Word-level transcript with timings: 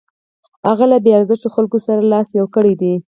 هغه 0.67 0.85
له 0.91 0.97
بې 1.03 1.11
ارزښتو 1.17 1.47
خلکو 1.55 1.77
سره 1.87 2.01
لاس 2.13 2.27
یو 2.39 2.45
کړی 2.55 2.73
دی. 2.81 2.93